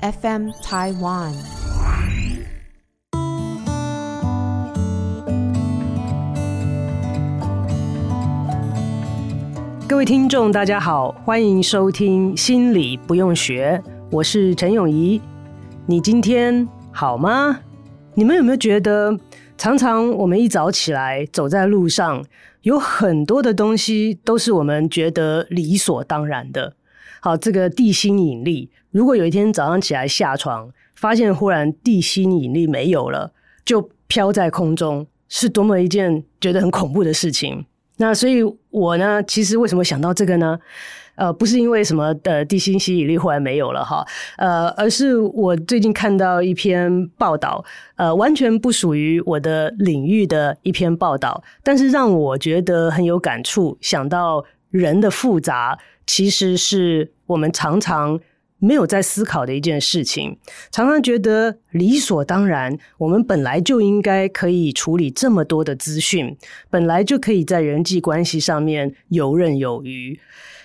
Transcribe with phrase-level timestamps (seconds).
[0.00, 1.32] FM Taiwan。
[9.88, 15.18] 各位听众，大家好，欢迎收听《心理不用学》，我是陈永仪。
[15.86, 17.60] 你今天好吗？
[18.14, 19.18] 你们有没有觉得，
[19.56, 22.22] 常常我们一早起来走在路上，
[22.62, 26.74] 有很多的东西都是我们觉得理所当然的。
[27.26, 33.32] 好，这个地心引力，如果有一天早上起来下床，发现忽然地心引力没有了，
[33.64, 37.66] 就飘在空中，是多么一件觉得很恐怖的事情。
[37.96, 40.56] 那所以，我呢，其实为什么想到这个呢？
[41.16, 47.64] 呃，不是因为什么的地心吸引力忽然没有了哈，呃，而是我最近看到一篇报道，
[47.96, 58.18] 呃，完全不属于我的领域的一篇报道，但是让我觉得很有感触，想到人的复杂，其实是我们常常
[58.58, 60.38] 没有在思考的一件事情，
[60.70, 66.36] 常常觉得理所当然，我们本来就应该可以处理这么多的资讯，
[66.70, 70.18] 本来就可以在人际关系上面游刃有余。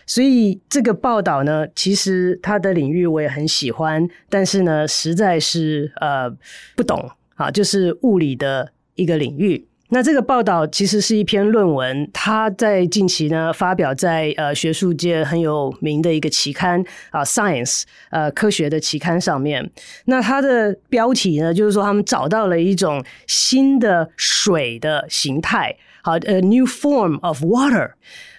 [0.08, 6.30] 所以这个报道呢，其实它的领域我也很喜欢，但是呢，实在是呃
[6.76, 9.68] 不懂啊，就是物理的一个领域。
[9.94, 19.70] 那这个报道其实是一篇论文，它在近期呢发表在呃学术界很有名的一个期刊啊，Science 呃科学的期刊上面。
[20.06, 27.92] 那它的标题呢，就是说他们找到了一种新的水的形态，好，A new form of water。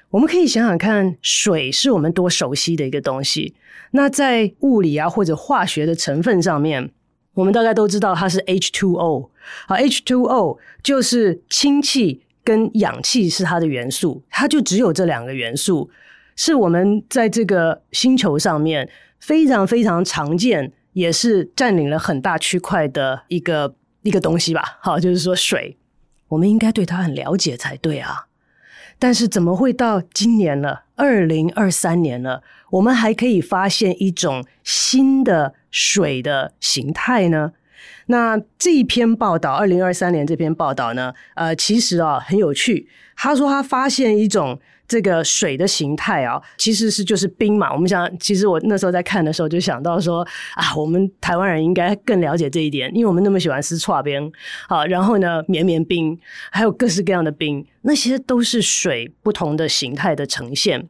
[0.08, 3.54] 我们可以想想看，水是我们多熟悉的一个东西。
[3.90, 6.90] 那在物理啊或者化学的成分上面，
[7.34, 9.28] 我们大概都知道它是 H2O。
[9.66, 15.90] 好，H2O 就是氢气跟氧气是它的元素，它就只有这两个元素，
[16.36, 18.88] 是我们在这个星球上面
[19.18, 24.78] 非常非常常见，也是占领了很大区块的一个一个东西吧。
[24.80, 25.76] 好，就是说水，
[26.28, 28.26] 我们应该对它很了解才对啊。
[29.02, 37.50] 但是怎么会到今年了，二零二三年了，我们还可以发现一种新的水的形态呢？
[38.06, 42.88] 那这一篇报道，二零二三年这篇报道呢，呃，其实啊很有趣。
[43.16, 44.60] 他说他发现一种。
[44.92, 47.72] 这个水的形态啊，其实是就是冰嘛。
[47.72, 50.20] 我们想，其实我那时候在看的时候就想到说
[50.54, 54.30] 啊，我们台湾人应该更了解这一点，因为我们那么喜欢吃剉冰，
[54.68, 56.18] 好，然后呢，绵绵冰，
[56.50, 60.86] 还有各式各样的冰，那些都是水不同的形态的呈现。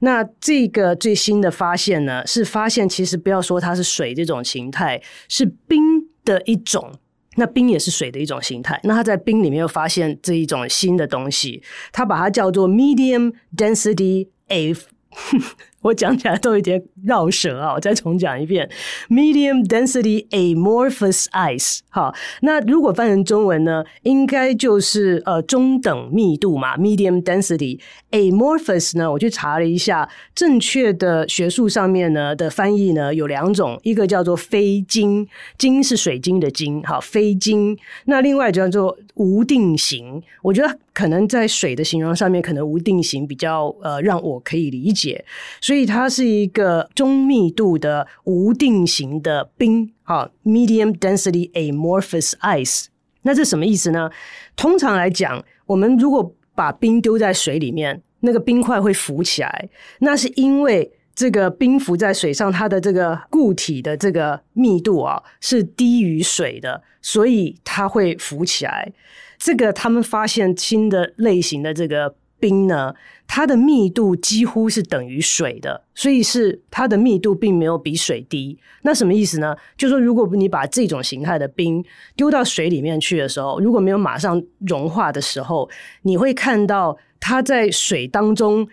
[0.00, 5.00] 那这个最新的发现呢，是发现其实不要说它是水这种形态，
[5.30, 5.80] 是冰
[6.26, 6.92] 的一种。
[7.36, 8.78] 那冰也是水的一种形态。
[8.84, 14.74] 那他在冰里面又发现这一种新的东西，他把它叫做 medium density A。
[15.82, 17.74] 我讲起来都有点绕舌啊！
[17.74, 18.68] 我再重讲一遍
[19.08, 21.78] ：medium density amorphous ice。
[21.90, 27.78] 好，那如果翻成中文呢，应该就是呃中等密度嘛，medium density
[28.10, 37.78] amorphous 呢，我去查了一下，正确的学术上面呢的翻译呢有两种，一个叫做非晶，晶是水晶的晶，好，非晶。
[38.06, 45.24] 那另外叫做无定型，我觉得可能在水的形容上面，可能无定型比较呃让我可以理解，
[45.60, 45.75] 所以。
[45.76, 52.86] 所以它是一个中密度的无定型的冰，好，medium density amorphous ice。
[53.24, 54.10] 那这什么意思呢？
[54.56, 68.90] 通常来讲，我们如果把冰丢在水里面，那个冰块会浮起来，那是因为这个冰浮在水上，它的这个固体的这个密度啊是低于水的，所以它会浮起来。
[69.36, 72.14] 这个他们发现新的类型的这个。
[72.38, 72.94] 冰呢，
[73.26, 78.58] 它的密度几乎是等于水的，所以是它的密度并没有比水低。
[78.82, 79.56] 那什么意思呢？
[79.76, 85.68] 就是说，如果你把这种形态的冰丢到水里面去的时候，如果没有马上融化的时候，
[86.02, 88.68] 你会看到它在水当中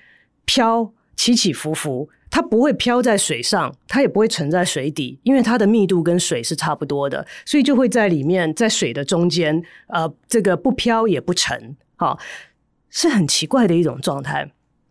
[0.46, 12.20] 飘起起伏伏，它不会飘在水上，它也不会沉在水底，因为它的密度跟水是差不多的，所以就会在里面，在水的中间，呃，这个不飘也不沉，好。
[12.94, 14.50] 是很奇怪的一种状态。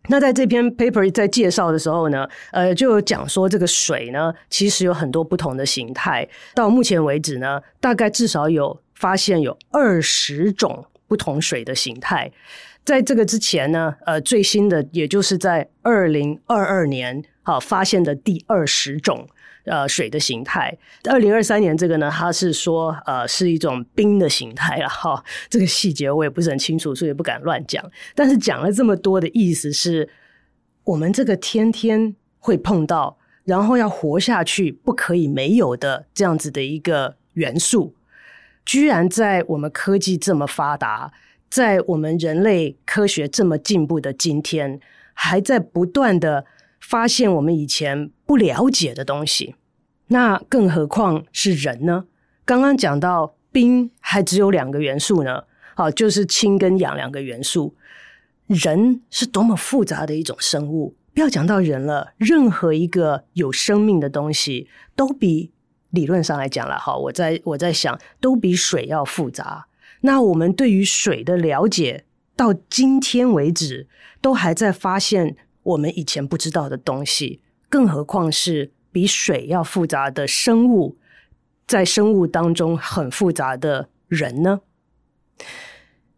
[0.09, 6.27] 那在这篇 paper 在介绍的时候呢，呃，就讲说这个水呢，其实有很多不同的形态。
[6.53, 12.29] 到目前为止呢，大概至少有发现有二十种不同水的形态。
[12.83, 19.27] 在这个之前呢，呃，最新的也就是在二零二二年，好，发现的第二十种。
[19.65, 20.77] 呃，水的形态。
[21.09, 25.23] 二零二三年这个呢，它是说呃是一种冰的形态了哈。
[25.49, 27.81] 这个细节我也不是很清楚，所以不敢乱讲。
[28.13, 30.09] 但是讲了这么多的意思是，
[30.83, 37.95] 我们这个天天会碰到，然后要活下去不可以没有的这样子的一个元素，
[38.65, 41.13] 居然在我们科技这么发达，
[41.49, 44.81] 在我们人类科学这么进步的今天，
[45.13, 46.45] 还在不断的
[46.83, 49.55] 发现我们以前不了解的东西。
[50.07, 52.05] 那更何况是人呢？
[52.45, 55.45] 刚刚讲到冰还只有两个元素呢，
[55.75, 57.75] 好，就是氢跟氧两个元素。
[58.47, 60.95] 人是多么复杂的一种生物。
[61.13, 65.51] 不要讲到人了，任何一个有生命的东西都比
[65.91, 69.67] 理论上来讲了好，我在我在想，都比水要复杂。
[70.01, 72.03] 那我们对于水的了解，
[72.35, 73.87] 到今天为止，
[74.19, 80.97] 都还在发现我们以前不知道的东西，更何况是比水要复杂的生物，
[81.65, 84.61] 在生物当中很复杂的人呢？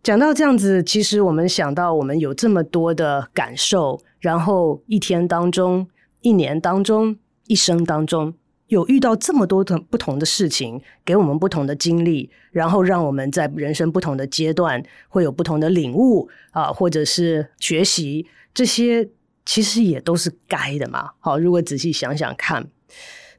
[0.03, 4.01] 讲到这样子，其实我们想到我们有这么多的感受。
[4.19, 5.87] 然后一天当中，
[6.21, 7.15] 一年当中，
[7.45, 8.33] 一生当中，
[8.67, 19.07] 有遇到这么多的不同的事情，给我们不同的经历，然后让我们在人生不同的阶段会有不同的领悟啊，或者是学习，这些
[19.45, 21.11] 其实也都是该的嘛。
[21.19, 22.67] 好，如果仔细想想看，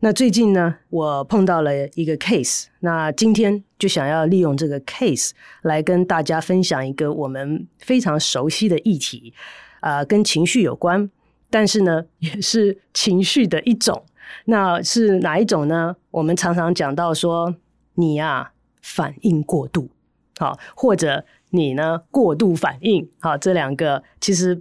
[0.01, 5.31] 那最近呢，我碰到了一个 case，那今天就想要利用这个 case
[5.63, 9.35] 来跟大家分享一个我们非常熟悉的议题。
[9.81, 11.09] 啊、跟情绪有关，
[11.49, 14.05] 但是呢，也是情绪的一种。
[14.47, 15.95] 那是哪一种呢？
[16.11, 17.55] 我们常常讲到说，
[17.95, 18.51] 你呀、
[18.83, 19.89] 反应过度，
[20.39, 24.61] 好，或者你呢过度反应，好，这两个其实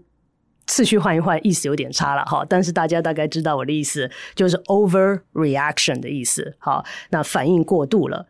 [0.67, 2.45] 次序换一换，意思有点差了，哈。
[2.47, 8.27] 但是大家大概知道我的意思，就是 overreaction 的意思，好，那反应过度了。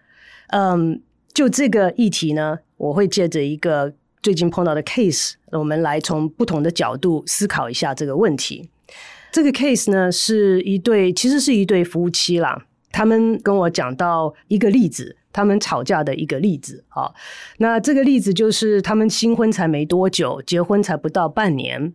[0.48, 1.02] 嗯，
[1.34, 3.94] 就这个议题呢，我会借着一个。
[4.24, 8.72] 最近碰到的 case，我们来从不同的角度思考一下这个问题。
[9.32, 12.66] 这个 case 呢，是一对，其实是一对夫妻啦。
[12.96, 16.86] 他们跟我讲到一个例子，他们吵架的一个例子。
[16.88, 17.14] 好，
[17.58, 21.94] 那这个例子就是他们新婚才没多久，结婚才不到半年。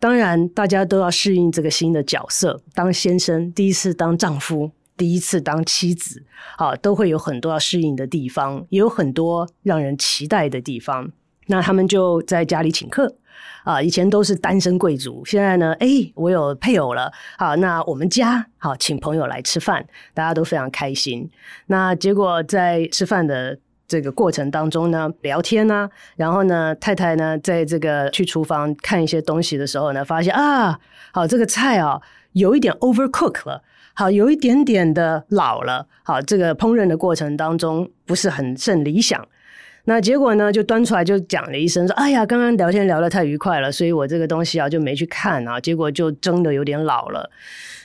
[0.00, 6.24] 当然，大家都要适应这个新的角色，当先生，第一次当丈夫，第一次当妻子，
[6.58, 11.12] 好，都会有很多要适应的地方，也有很多让人期待的地方。
[11.50, 13.12] 那他们就在家里请客
[13.64, 21.28] 啊，以前都是单身贵族，现在呢，哎，我有配偶了，好，那我们家好，请朋友来吃饭，大家都非常开心。
[21.66, 23.58] 那结果在吃饭的
[23.88, 30.78] 这个过程当中呢，聊天呢、然后呢，太太呢，在这个去厨房看一些东西的时候呢，发现啊，
[31.12, 32.00] 好，这个菜啊，
[32.32, 33.62] 有一点 overcook 了，
[33.94, 39.26] 好，有一点点的老了，好，这个烹饪的过程当中不是很甚理想。
[39.90, 47.28] 那结果呢，就端出来就讲了一声说：“哎呀，刚刚聊天聊得太愉快了，所以我这个东西啊就没去看啊，结果就蒸得有点老了。”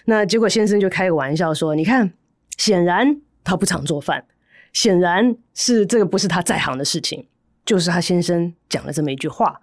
[0.06, 2.14] 那结果先生就开个玩笑说：“你看，
[2.58, 4.24] 显然他不常做饭，
[4.72, 7.26] 显然是这个不是他在行的事情。”
[7.66, 9.62] 就是他先生讲了这么一句话，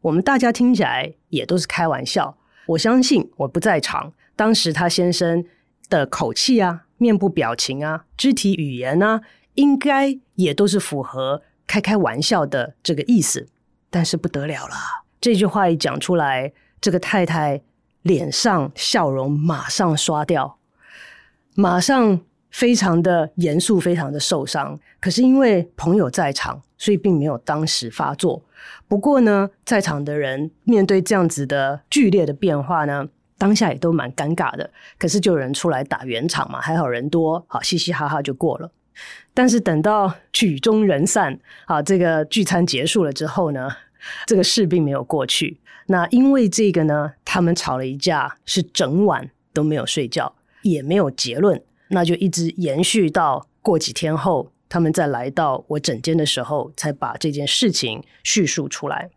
[0.00, 2.38] 我们大家听起来也都是开玩笑。
[2.68, 5.44] 我相信我不在场，当时他先生
[5.90, 9.20] 的口气啊、面部表情啊、肢体语言啊，
[9.56, 11.42] 应该也都是符合。
[11.66, 13.48] 开开玩笑的这个意思，
[13.90, 14.74] 但是不得了了。
[15.20, 17.62] 这句话一讲出来，这个太太
[18.02, 20.58] 脸上笑容马上刷掉，
[21.54, 22.20] 马上
[22.50, 24.78] 非常的严肃，非常的受伤。
[25.00, 28.42] 可是因为朋友在场，所以并没有当时发作。
[28.88, 34.70] 不过呢，在场的人面对这样子的剧烈的变化呢，当下也都蛮尴尬的。
[34.98, 38.70] 可是就有人出来打圆场嘛，还好人多，好嘻嘻哈哈就过了。
[39.34, 43.70] 但是等到曲终人散，啊，这个聚餐结束了之后呢，
[44.26, 45.58] 这个事并没有过去。
[45.86, 59.10] 那因为这个呢，他们吵了一架，是整晚都没有睡觉，也没有结论，那就一直延续到过几天后，他们再来到我诊间的时候，才把这件事情叙述出来。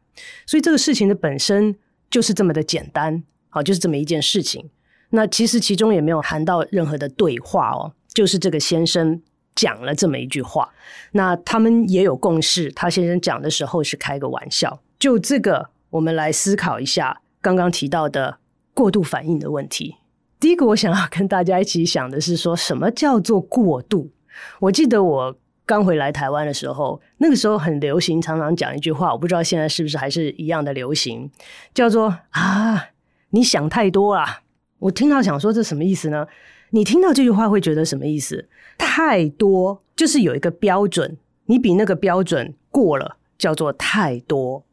[0.46, 1.76] 所以这个事情的本身
[2.10, 4.70] 就是这么的简单，好，就是这么一件事情。
[5.10, 9.22] 那其实其中也没有含到任何的对话哦，就是这个先生。
[9.56, 10.70] 讲了这么一句话，
[11.14, 12.72] 那他们也有共识。
[12.74, 14.80] 他先生讲的时候是开个玩笑。
[15.00, 18.38] 就这个，我们来思考一下刚刚提到的
[18.74, 19.96] 过度反应的问题。
[20.40, 24.12] 第一个，我想要跟大家一起想的是，说什么叫做过度？
[24.60, 25.36] 我记得我
[25.66, 31.32] 刚回来台湾的时候，那个时候很流行，常常讲一句话，我不知道现在是不是还是一样的流行，
[31.74, 32.90] 叫做啊，
[33.30, 34.42] 你想太多了。
[34.86, 36.28] 我听到想说，这什么意思呢？
[36.70, 38.48] 你听到这句话会觉得什么意思？
[38.78, 44.64] 太多就是有一个标准，你比那个标准过了，叫做太多。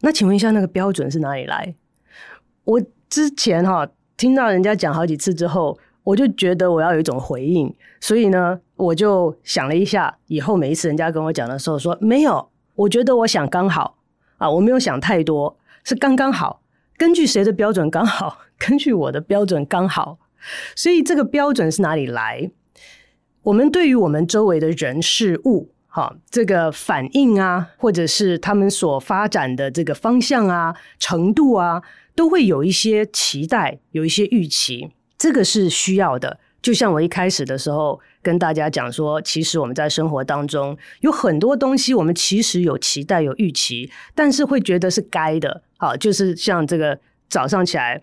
[0.00, 1.76] 那请问一下，那个标准是哪里来？
[2.64, 13.96] 我之前哈听到人家讲好几次之后，我就觉得我要有一种回应，所以呢，我就想了一下，以后每一次人家跟我讲的时候说没有，我觉得我想刚好
[14.38, 16.62] 啊，我没有想太多，是刚刚好。
[16.98, 18.38] 根据谁的标准刚好？
[18.58, 20.18] 根据我的标准刚好。
[20.74, 22.50] 所以这个标准是哪里来？
[23.42, 31.82] 我们对于我们周围的人事物，哈，这个反应啊，或者是他们所发展的这个方向啊、程度啊，
[32.14, 34.92] 都会有一些期待，有一些预期。
[35.18, 45.62] 这个是需要的，就像我一开始的时候跟大家讲说，其实我们在生活当中有很多东西，我们其实有期待、有预期，但是会觉得是该的。
[45.78, 46.98] 好，就是像这个
[47.28, 48.00] 早上起来，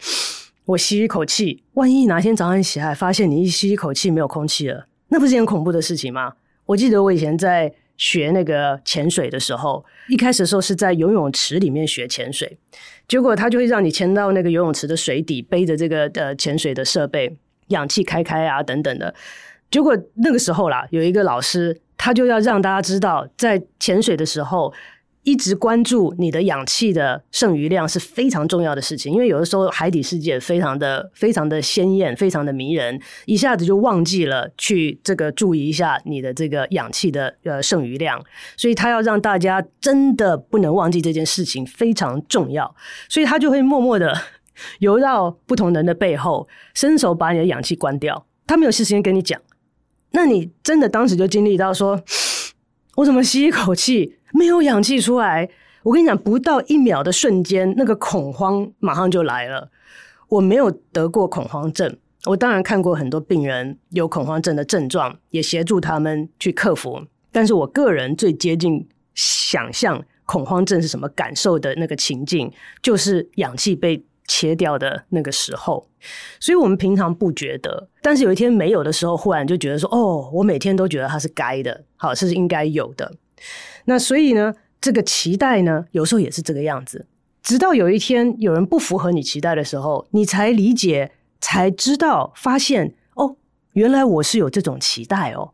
[0.66, 6.34] 我吸一口气，万一哪天早上起来发现你一吸一口气没有空气了，那不是很恐怖的事情吗？
[6.66, 12.58] 我记得我以前在学那个潜水的时候，一开始的时候是在游泳池里面学潜水。
[13.10, 17.36] 结果他就会让你潜到那个游泳池的水底，背着这个呃潜水的设备，
[17.68, 19.14] 氧气开开啊等等的。
[19.70, 24.74] 结果那个时候啦，有一个老师，他就要让大家知道，在潜水的时候。
[25.24, 38.22] 一直关注你的氧气的剩余量是非常重要的事情，因为有的时候海底世界非常的、非常的鲜艳、非常的迷人，一下子就忘记了去这个注意一下你的这个氧气的呃剩余量，
[38.58, 42.76] 所以他要让大家真的不能忘记这件事情非常重要，
[43.08, 44.14] 所以他就会默默的
[44.80, 49.40] 游到不同人的背后，伸手把你的氧气关掉，他没有事先跟你讲，
[50.12, 52.04] 那你真的当时就经历到说，
[52.98, 54.18] 我怎么吸一口气？
[54.34, 55.48] 没有氧气出来，
[55.84, 59.70] 我跟你讲，不到一秒的瞬间，那个恐慌马上就来了。
[60.28, 67.06] 我没有得过恐慌症，我当然看过很多病人有恐慌症的症状，也协助他们去克服。
[67.32, 75.88] 但是我个人最接近想象恐慌症是什么感受的那个情境，就是氧气被切掉的那个时候。
[76.40, 83.12] 所以我们平常不觉得，但是有一天没有的时候，忽然就觉得说：“哦，我每天都觉得它是该的，好，这是应该有的。”
[83.86, 87.06] 那所以呢，这个期待呢，有时候也是这个样子。
[87.42, 91.12] 直到有一天有人不符合你期待的时候，你才理解，
[91.42, 93.36] 才知道，发现哦，
[93.74, 95.52] 原来我是有这种期待哦。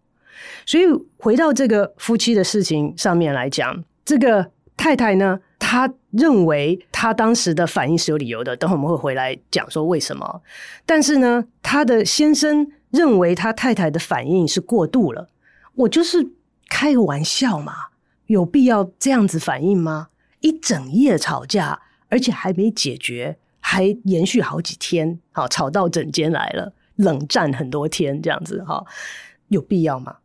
[0.65, 0.83] 所以
[1.17, 8.55] 回到这个夫妻的事情上面来讲，这个太太呢，她认为她当时的反应是有理由的。
[8.55, 10.41] 等会我们会回来讲说为什么。
[10.85, 15.29] 但是呢，她的先生认为他太太的反应是过度了。
[15.75, 16.33] 我就是。
[16.71, 17.73] 开个玩笑嘛，
[18.29, 20.09] 有必要这样子反应吗？
[20.41, 28.85] 一整夜吵架，而且还没解决，还延续好几天，好，吵到整间来了，冷战很多天，这样子哈，
[29.47, 30.17] 有必要吗？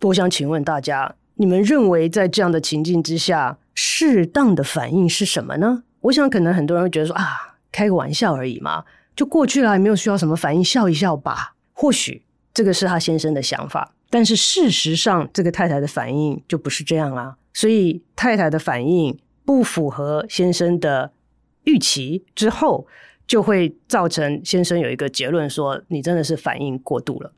[0.00, 5.84] 我想请问大家，你们认为在这样的情境之下，适当的反应是什么呢？
[6.00, 11.54] 我想可能很多人会觉得说啊，开个玩笑而已嘛，就过去了，也没有需要什么反应，笑一笑吧。
[11.72, 13.94] 或许这个是他先生的想法。
[14.10, 17.36] 但是事实上，这个太太的反应就不是这样啊。
[17.52, 21.12] 所以太太的反应不符合先生的
[21.64, 22.86] 预期之后，
[23.26, 27.32] 就会造成先生有一个结论说：“你真的是反应过度了。”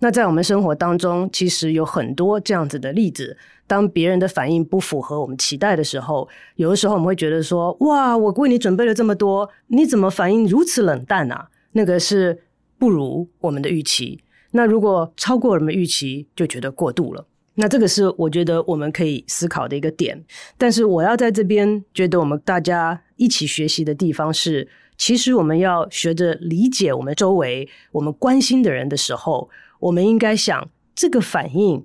[0.00, 3.36] 那在我们生活当中，其实有很多这样子的例子。
[3.66, 12.44] 当别人的反应不符合我们期待的时候，有的时候我们会觉得说：“哇，我为你准备了这么多，你怎么反应如此冷淡啊？”那个是
[12.78, 14.22] 不如我们的预期。
[14.52, 17.26] 那如果超过我们预期，就觉得过度了。
[17.56, 20.24] 那这个是我觉得我们可以思考的一个点。
[20.56, 31.84] 但是我要在这边觉得我们大家一起学习的地方是，其实我们要学着理解我们周围我们关心的人的时候，我们应该想这个反应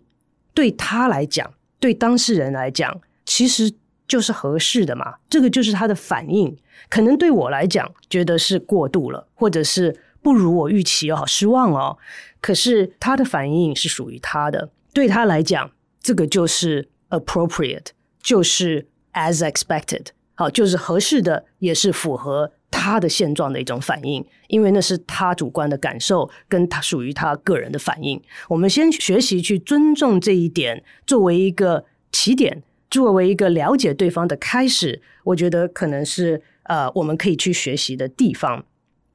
[0.54, 3.74] 对他来讲，对当事人来讲，其实
[4.08, 5.16] 就是合适的嘛。
[5.30, 6.56] 这个就是他的反应，
[6.90, 9.98] 可能对我来讲觉得是过度了，或者是。
[10.24, 11.98] 不如我预期哦，好失望哦。
[12.40, 15.72] 可是他的反应是属于他的，对他来讲，
[16.02, 17.88] 这个就是 appropriate，
[18.22, 28.22] 就是 as expected，好，就是合适的，也是符合他的现状的一种反应，因为那是他主观的感受，跟他属于他个人的反应。
[28.50, 38.66] 我们先学习去尊重这一点，作为一个起点，作为一个了解对方的开始，我觉得可能是呃，我们可以去学习的地方。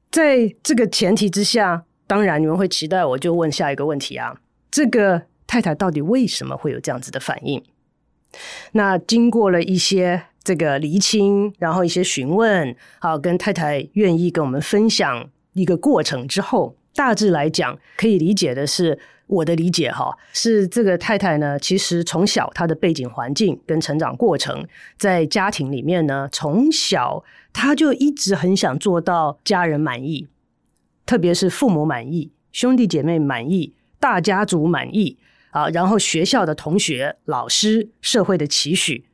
[0.09, 4.39] 在这个前提之下，当然你们会期待我就问下一个问题啊，
[4.71, 7.63] 这个太太到底为什么会有这样子的反应？
[8.73, 24.67] 那经过了一些这个厘清，然后一些询问，好，跟太太愿意跟我们分享一个过程之后，大致来讲可以理解的是，我的理解哈，是这个太太呢，其实从小她的背景环境跟成长过程，
[24.99, 27.23] 在家庭里面呢，从小。
[27.53, 30.27] 她就一直很想做到家人满意，
[31.07, 35.17] 特别是父母满意，兄弟姐妹满意，大家族满意
[35.57, 39.07] 啊，然后学校的同学、老师、社会的期许，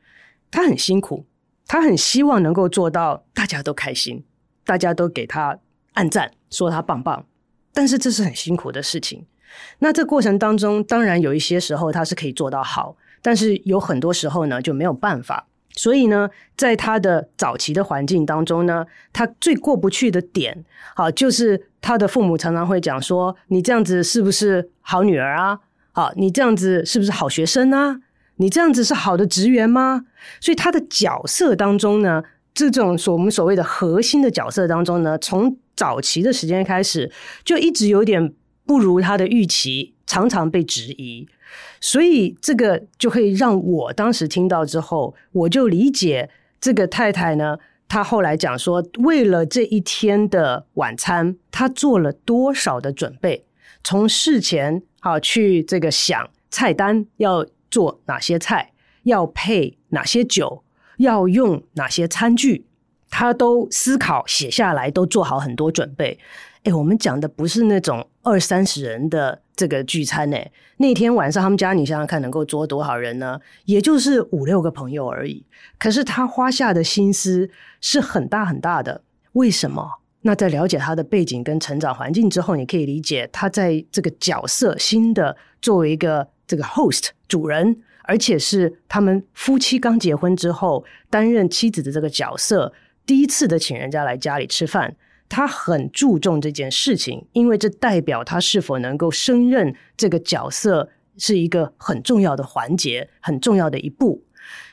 [0.51, 1.25] 他很辛苦，
[1.65, 4.25] 他很希望能够做到大家都开心，
[4.65, 5.57] 大家都给他
[5.93, 7.25] 按赞，说他棒棒。
[7.73, 9.25] 但是这是很辛苦的事情。
[9.79, 15.47] 那这过程当中，当然有一些时候他是可以做到好，但是有很多时候呢就没有办法。
[15.75, 25.61] 所以呢，在他的早期的环境当中呢，他最过不去的点，好，就是他的父母常常会讲说：“你这样子是不是好女儿啊？
[25.93, 28.01] 好，你这样子是不是好学生啊？
[28.37, 30.05] 你这样子是好的职员吗？”
[30.41, 32.23] 所以他的角色当中呢，
[32.53, 37.11] 这种所我们所谓的核心的角色当中呢，从早期的时间开始，
[37.45, 38.33] 就一直有点
[38.65, 41.27] 不如他的预期，常常被质疑。
[41.79, 53.45] 所以这个就会让我当时听到之后，我就理解这个太太呢，她后来讲说，为了这一天的晚餐，她做了多少的准备，
[53.83, 58.71] 从事前好去这个想菜单要做哪些菜，
[59.03, 60.63] 要配哪些酒，
[60.97, 62.65] 要用哪些餐具，
[63.09, 66.17] 他都思考写下来，都做好很多准备。
[66.63, 70.37] 哎，我们讲的不是那种二三十人的这个聚餐呢。
[70.77, 73.37] 那天晚上他们家，你想想看，能够坐多少人呢？
[73.65, 75.45] 也就是五六个朋友而已。
[75.77, 77.49] 可是他花下的心思
[77.81, 79.03] 是很大很大的。
[79.33, 80.02] 为什么？
[80.23, 92.73] 那在了解他的背景跟成长环境之后，你可以理解他在这个角色新的作为一个这个 host 主人，而且是他们夫妻刚结婚之后担任妻子的这个角色，
[93.05, 94.95] 第一次的请人家来家里吃饭。
[95.29, 104.23] 他很注重这件事情，因为这代表他是否能够胜任这个角色是一个很重要的环节，很重要的一步。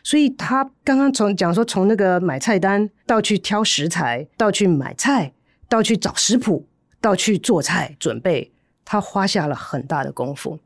[0.02, 5.32] 所以他刚刚从讲说，从那个买菜单到去挑食材，到去买菜，
[5.70, 6.68] 到去找食谱，
[7.00, 8.52] 到去做菜准备，
[8.84, 10.58] 他花下了很大的功夫。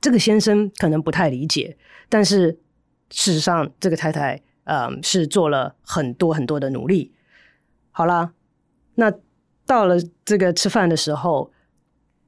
[0.00, 1.76] 这个先生可能不太理解，
[2.08, 2.58] 但是
[3.10, 7.12] 事实上，这个太太嗯、是做了很多很多的努力。
[7.92, 8.32] 好了。
[9.00, 9.12] 那
[9.64, 11.52] 到了这个吃饭的时候，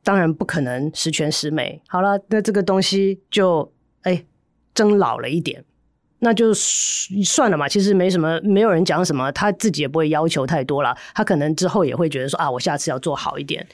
[0.04, 1.82] 当然不可能十全十美。
[1.88, 4.24] 好了，那这个东西就哎，
[4.72, 5.64] 蒸老了一点，
[6.20, 7.68] 那就算了嘛。
[7.68, 10.96] 其实没什么，没有人讲什么，他自己也不会要求太多了。
[11.14, 13.66] 他可能之后也会觉得说啊，我下次要做好一点。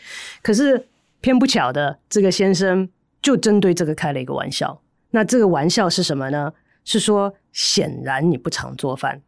[0.43, 0.89] 可是
[1.21, 2.89] 偏不巧的，这个先生
[3.21, 4.81] 就针对这个开了一个玩笑。
[5.11, 6.53] 那这个玩笑是什么呢？
[6.85, 9.21] 是说显然你不常做饭，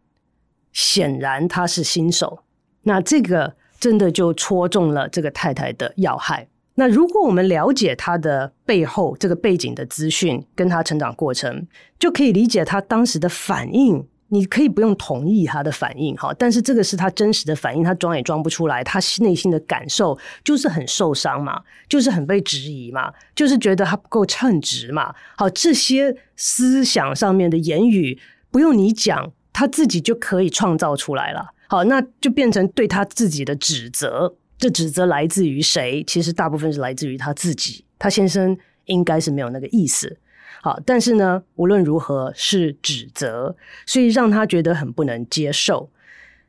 [0.73, 2.45] 显然他是新手。
[2.83, 6.47] 那这个真的就戳中了这个太太的要害。
[6.79, 11.67] 那如果我们了解他的背后这个背景的资讯，跟他成长过程，
[11.99, 14.07] 就可以理解他当时的反应。
[14.31, 18.85] 你可以不用同意他的反应，哈，但是这个是他真实的反应，他装也装不出来。
[18.85, 25.15] 他内心的感受就是很受伤嘛，就是很被质疑嘛，就是觉得他不够称职嘛。
[25.35, 31.55] 好，这些思想上面的言语不用你讲，他自己就可以创造出来了。
[31.67, 34.37] 好，那就变成对他自己的指责。
[34.59, 36.05] 这指责来自于谁？
[36.05, 37.85] 其实大部分是来自于他自己。
[37.99, 40.19] 他先生应该是没有那个意思。
[40.61, 45.89] 好，但是呢，无论如何是指责，所以让他觉得很不能接受。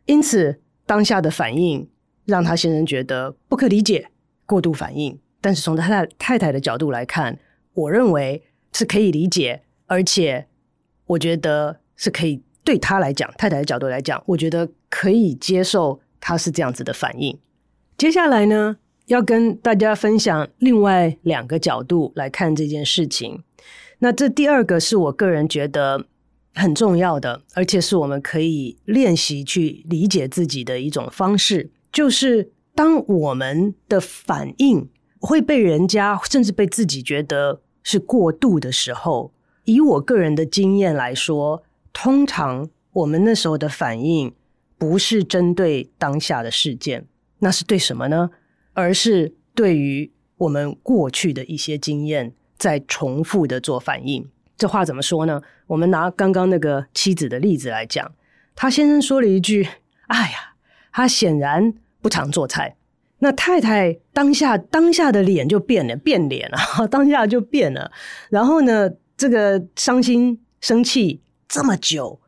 [0.05, 1.87] 因此，当下的反应
[2.25, 4.09] 让他先生觉得不可理解，
[4.45, 5.17] 过度反应。
[5.39, 7.37] 但是从他太太太的角度来看，
[7.73, 8.43] 我认为
[8.73, 10.47] 是可以理解，而且
[11.05, 12.41] 我觉得是可以。
[12.61, 17.35] 对他来讲，太太的角度来讲，我觉得可以接受他是这样子的反应。
[17.99, 23.43] 接下来呢，要跟大家分享另外两个角度来看这件事情。
[23.97, 26.05] 那这第二个是我个人觉得
[26.53, 34.87] 很重要的，而且是我们可以练习去理解自己的一种方式，就是当我们的反应
[35.19, 39.33] 会被人家甚至被自己觉得是过度的时候，
[39.65, 41.63] 以我个人的经验来说。
[41.91, 44.33] 通常我们那时候的反应
[44.77, 47.05] 不是针对当下的事件，
[47.39, 48.29] 那是对什么呢？
[48.73, 54.29] 而是对于我们过去的一些经验在重复的做反应。
[54.57, 55.41] 这话怎么说呢？
[55.67, 58.13] 我们拿刚刚那个妻子的例子来讲，
[58.55, 59.67] 他先生说了一句
[60.07, 60.55] ：“哎呀，
[60.91, 62.75] 他显然不常做菜。”
[63.19, 67.91] 那太太当下当下的脸就变了，变脸了， 当下就变了。
[68.29, 71.21] 然后呢，这个伤心生气。
[71.51, 72.21] 这么久，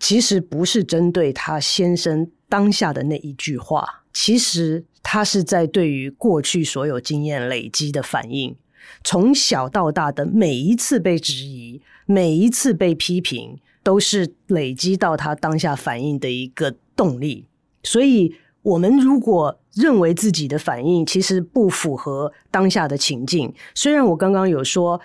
[0.00, 8.56] 其实不是针对他先生当下的那一句话，其实他是在对于过去所有经验累积的反应，
[9.04, 17.46] 从小到大的每一次被质疑，每一次被批评，都是累积到他当下反应的一个动力。
[17.84, 25.00] 所以我们如果认为自己的反应其实不符合当下的情境，虽然我刚刚有说，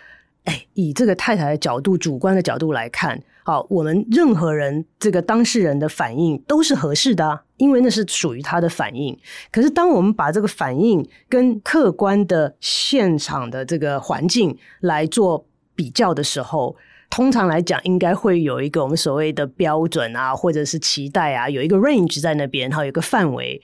[0.45, 9.18] 哎，以这个太太的角度、主观的角度来看，好，我们任何人这个当事人的反应都是合适的，因为那是属于他的反应。
[9.52, 16.76] 可是，当我们把这个反应跟客观的现场的这个环境来做比较的时候，
[17.10, 23.62] 通常来讲，应该会有一个我们所谓的标准啊，或者是期待啊，有一个 range 在那边，然后，有一个范围。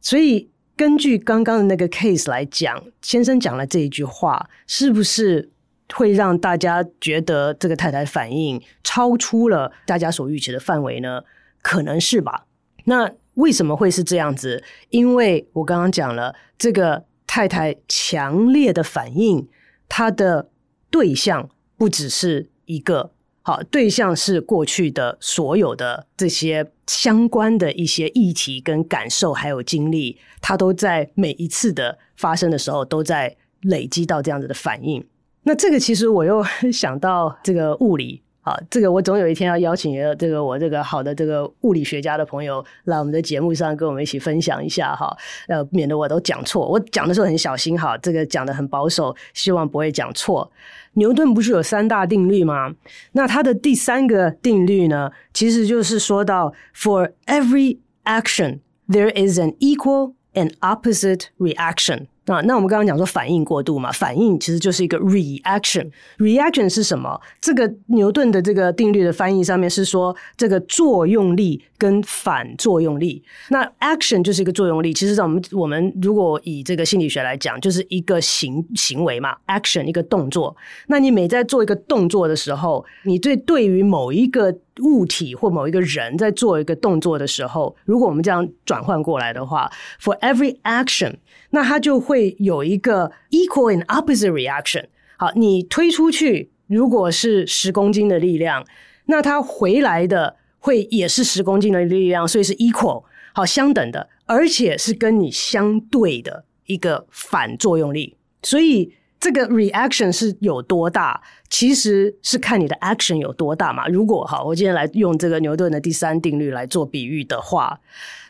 [0.00, 5.50] 所以，根据刚刚的那个 case 来讲，先生讲了这一句话，是不是
[5.94, 11.22] 会让大家觉得这个太太反应超出了大家所预期的范围呢？
[11.60, 12.46] 可能是吧。
[12.84, 14.62] 那为什么会是这样子？
[14.90, 19.48] 因为我刚刚讲了，这个太太强烈的反应，
[19.88, 20.50] 她的
[20.90, 22.48] 对象不只是。
[22.66, 23.10] 一个
[23.42, 35.04] 好对象是过去的所有的这些相关的一些议题跟感受还有经历，她都在每一次的发生的时候都在累积到这样子的反应。
[35.44, 38.22] 那这个其实我又 想到这个物理。
[38.44, 46.66] 好，这个我总有一天要邀请这个我这个好的这个物理学家的朋友来我们的节目上跟我们一起分享一下哈，呃，免得我都讲错。
[46.68, 50.50] 我讲的时候很小心哈，这个讲的很保守，希望不会讲错。
[50.94, 52.74] 牛顿不是有三大定律吗？
[53.12, 62.06] 那他的第三个定律呢，其实就是说到，For every action there is an equal and opposite reaction。
[62.26, 65.90] 那那我们刚刚讲说反应过度嘛，反应其实就是一个 reaction。
[66.18, 67.20] reaction 是什么？
[67.40, 73.22] 这个牛顿的这个定律的翻译上面是说这个作用力跟反作用力。
[73.50, 74.92] 那 action 就是一个作用力。
[74.92, 80.56] 其实，在我们我们如果以这个心理学来讲，就是一个行行为嘛，action 一个动作。
[80.86, 91.16] 那你每在做一个动作的时候，你对对于某一个物体或某一个人在做一个动作的时候，如果我们这样转换过来的话，for every action。
[91.54, 94.86] 那它就会有一个 equal and opposite reaction。
[95.18, 98.64] 好，你推出去如果是十公斤的力量，
[99.04, 103.04] 那它回来的会也是十公斤的力量，所以是 equal，
[103.34, 108.16] 好，相等的，而且是跟你相对的一个反作用力。
[108.42, 113.86] 所以这个 reaction 是有多大，其实是看你的 action 有多大嘛。
[113.86, 117.78] 如果哈，我今天来用这个牛顿的第三定律来做比喻的话，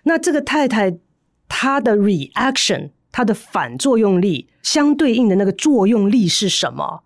[0.03, 0.95] 那这个太太
[1.49, 2.91] 她的 reaction。
[3.11, 7.03] 她的反作用力相对应的那个作用力是什么？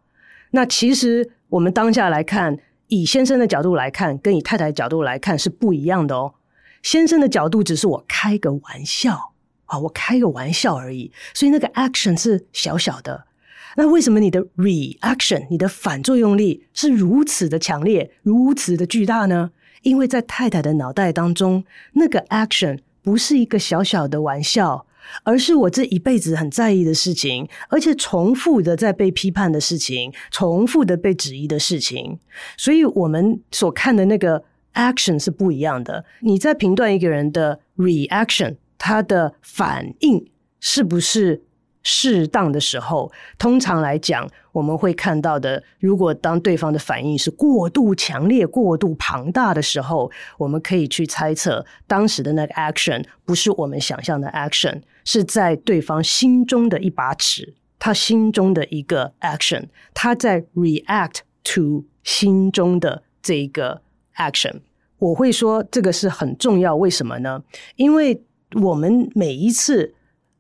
[0.50, 6.34] 那其实我们当下来看，以先生的角度来看，跟以太太的角度来看是不一样的哦。
[6.82, 9.32] 先生的角度只是我开个玩笑
[9.64, 13.26] 啊，我开个玩笑而已，所以那个 action 是小小的。
[13.76, 19.52] 那为什么你的 reaction，你的反作用力是如此的强烈，如此的巨大呢？
[19.82, 24.84] 因为在太太的脑袋当中，那个 action 不是一个小小的玩笑。
[25.22, 32.18] 而是我这一辈子很在意的事情，而且重复的在被批判的事情，重复的被质疑的事情，
[32.56, 34.42] 所以我们所看的那个
[34.74, 36.04] action 是不一样的。
[36.22, 40.26] 你在评断一个人的 reaction，他的反应
[40.58, 41.44] 是不是
[41.88, 63.80] 适当的时候，通常来讲，我们会看到的，如果当对方的反应是过度强烈、过度庞大的时候，我们可以去猜测当时的那个 action 不是我们想象的 action，是在对方心中的一把尺，他心中的一个 action，他在 react to 心中的这个
[64.16, 64.54] action。
[64.98, 67.44] 我会说这个是很重要，为什么呢？
[67.76, 68.24] 因为
[68.60, 69.94] 我们每一次。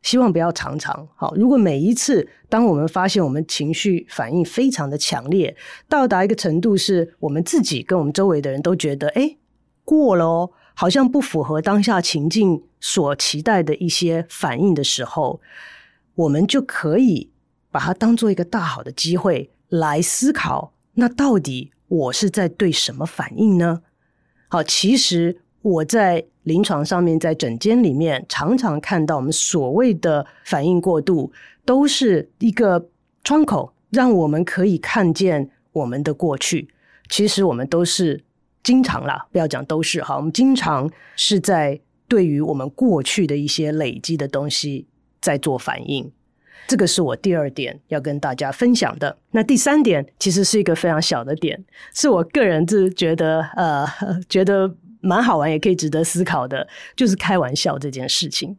[0.06, 1.34] 希望不要常常好。
[1.34, 5.56] 如果每一次，当我们发现我们情绪反应非常的强烈，
[5.88, 9.36] 到达一个程度，是我们自己跟我们周围的人都觉得，哎，
[9.84, 15.40] 过了哦，好像不符合当下情境所期待的一些反应的时候，
[16.14, 17.32] 我们就可以
[17.72, 23.82] 把它当做一个大好的机会来思考，那到底我是在对什么反应呢？
[24.46, 26.26] 好，其实我在。
[26.46, 31.32] 临床上面，在诊间里面，常常看到我们所谓的反应过度，
[31.64, 32.88] 都是一个
[33.24, 36.68] 窗口，让我们可以看见我们的过去。
[37.08, 38.22] 其实我们都是
[38.62, 44.86] 经常啦，不要讲都是哈，我们经常是在对于我们过去的一些累积的东西
[45.20, 46.12] 在做反应。
[46.68, 49.18] 这个是我第二点要跟大家分享的。
[49.32, 53.84] 那第三点其实是一个非常小的点，是我个人是觉得呃
[54.28, 54.76] 觉得。
[55.06, 58.56] 蛮好玩，也可以值得思考的，就是开玩笑这件事情。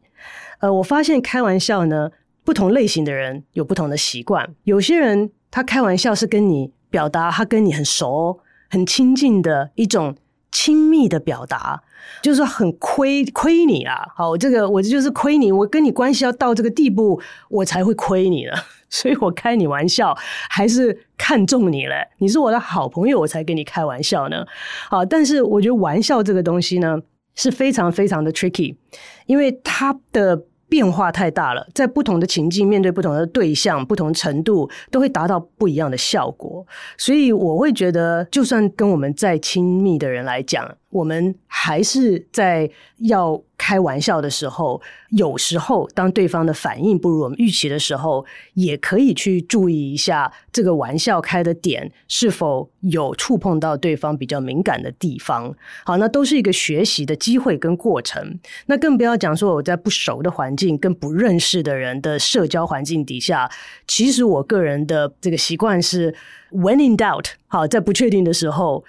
[0.59, 2.09] 呃，我发现开玩笑呢，
[2.43, 4.55] 不同类型的人有不同的习惯。
[4.63, 10.15] 有些人他开玩笑是跟你表达他跟你很熟、很亲近的一种
[10.51, 11.83] 亲密的表达，
[12.23, 14.07] 就是说很亏亏你啊。
[14.15, 18.55] 好，这个我就是亏你，我跟你关系要到这个地步，我才会亏你了。
[18.91, 20.15] 所以我开你玩笑，
[20.49, 21.95] 还是看中你了。
[22.19, 24.45] 你是我的好朋友，我才跟你开玩笑呢。
[24.89, 26.99] 好，但是我觉得玩笑这个东西呢，
[27.35, 28.75] 是非常非常的 tricky，
[29.25, 30.45] 因为它的。
[30.69, 36.67] 变化太大了，在不同的情境，面对不同的对象，不同程度都会达到不一样的效果。
[36.97, 55.53] 所以我会觉得，就算跟我们再亲密的人来讲，我们还是在要开玩笑的时候，有时候当对方的反应不如我们预期的时候，也可以去注意一下这个玩笑开的点是否有触碰到对方比较敏感的地方。
[55.83, 58.39] 好，那都是一个学习的机会跟过程。
[58.67, 63.51] 那更不要讲说我在不熟的环境跟不认识的人的社交环境底下，
[63.85, 66.15] 其实我个人的这个习惯是
[66.51, 68.85] ，when in doubt，好，在不确定的时候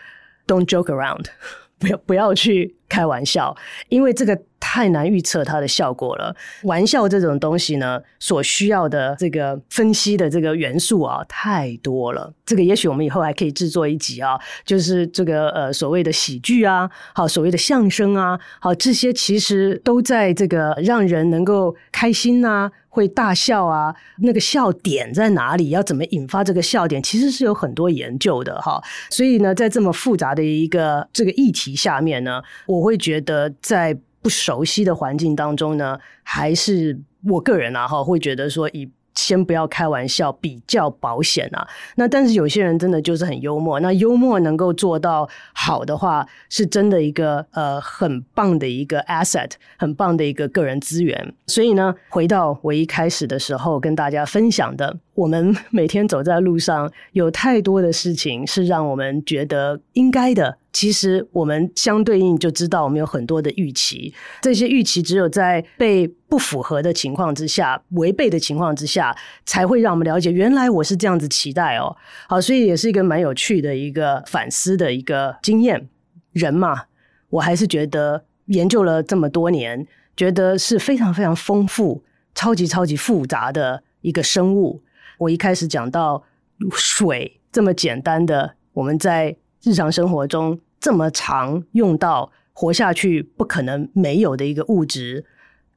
[0.47, 1.25] ，don't joke around。
[1.79, 3.57] 不要不要去开玩笑，
[3.88, 6.35] 因为这个太难预测它的效果了。
[6.64, 12.33] 玩笑这种东西呢，所需要的这个分析的这个元素啊，太多了。
[12.45, 22.71] 这个也许我们以后还可以制作一集啊，就是这个呃所谓的喜剧啊，好，所谓的相声啊，好，这些其实都在这个让人能够开心啊。
[22.88, 25.70] 会大笑啊，那个笑点在哪里？
[25.70, 27.03] 要怎么引发这个笑点？
[27.03, 28.83] 其实是有很多研究的哈。
[29.11, 38.90] 所以呢，在这么复杂的一个这个议题下面呢，我会觉得在不熟悉的环境当中呢，还是我个人啊哈，会觉得说以。
[39.29, 41.69] 先不要开玩笑，比较保险啊。
[41.97, 51.35] 那但是有些人真的就是很幽默，那幽默能够做到好的话，是真的一个呃很棒的一个 asset，很棒的一个个人资源。
[51.47, 60.57] 所以呢，回到我一开始的时候跟大家分享的，我们每天走在路上，有太多的事情是让我们觉得应该的。
[60.72, 69.12] 其实我们相对应就知道，我们有很多的预期，这些预期只有在被不符合的情况之下、违背的情况之下，
[69.44, 71.96] 才会让我们了解，原来我是这样子期待哦。
[72.28, 75.88] 好，所以也是一个蛮有趣的一个反思的一个经验。
[76.31, 76.85] 人嘛，
[77.31, 79.85] 我还是觉得研究了这么多年，
[80.16, 82.04] 觉得是非常非常丰富、
[82.37, 84.81] 超级超级复杂的一个生物。
[85.18, 86.24] 我一开始讲到
[86.72, 90.61] 水这么简单的，我们在日常生活中。
[90.81, 95.26] 这么常用到活下去不可能没有的一个物质，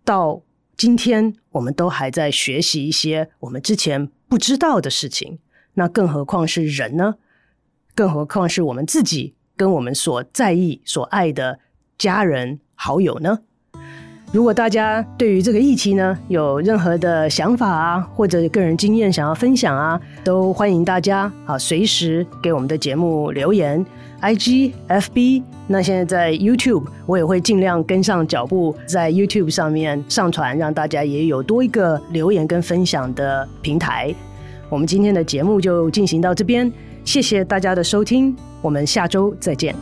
[0.06, 0.44] 到
[0.78, 5.40] 今天我们都还在学习一些我们之前不知道的事情，
[5.74, 7.16] 那更何况是人呢？
[7.96, 11.60] 更何况是我们自己跟我们所在意、所爱的
[11.98, 13.40] 家人、好友呢？
[14.32, 23.86] 如果大家对于这个议题呢，有任何的想法啊，或者个人经验想要分享啊，都欢迎大家啊，随时给我们的节目留言。
[24.22, 34.16] IG、FB，那现在在 YouTube，我也会尽量跟上脚步，在 YouTube 上面上传，让大家也有多一个留言跟分享的平台。
[34.70, 36.72] 我们今天的节目就进行到这边，
[37.04, 39.76] 谢谢大家的收听，我们下周再见。